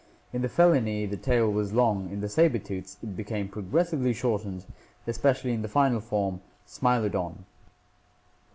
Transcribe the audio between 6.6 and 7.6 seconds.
Smilodon.